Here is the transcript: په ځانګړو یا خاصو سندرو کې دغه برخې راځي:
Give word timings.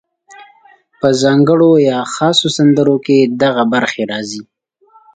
په 0.99 1.07
ځانګړو 1.21 1.71
یا 1.89 1.99
خاصو 2.13 2.47
سندرو 2.57 2.97
کې 3.05 3.17
دغه 3.43 3.63
برخې 3.73 4.03
راځي: 4.11 4.41